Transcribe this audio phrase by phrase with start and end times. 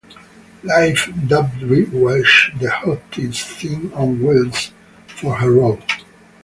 [0.63, 4.71] "Life" dubbed Welch the "hottest thing on wheels"
[5.05, 5.77] for her role.